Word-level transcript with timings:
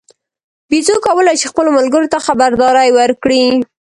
بیزو 0.69 0.95
کولای 1.05 1.35
شي 1.41 1.47
خپلو 1.51 1.69
ملګرو 1.77 2.11
ته 2.13 2.17
خبرداری 2.27 2.89
ورکړي. 2.99 3.43